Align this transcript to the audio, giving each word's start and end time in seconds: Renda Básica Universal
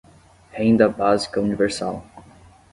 Renda 0.57 0.87
Básica 0.89 1.39
Universal 1.39 2.01